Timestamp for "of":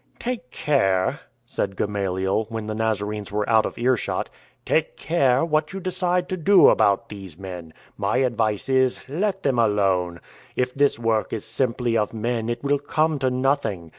3.67-3.77, 11.99-12.13